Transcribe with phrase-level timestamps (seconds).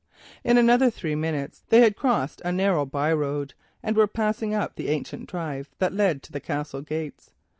[0.43, 3.53] In another three minutes they had crossed a narrow by road,
[3.83, 7.29] and were passing up the ancient drive that led to the Castle gates.